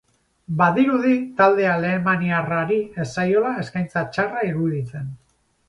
Badirudi 0.61 1.11
talde 1.41 1.67
alemaniarrari 1.73 2.79
ez 3.05 3.07
zaiola 3.19 3.55
eskaintza 3.67 4.07
txarra 4.17 4.45
iruditzen. 4.51 5.17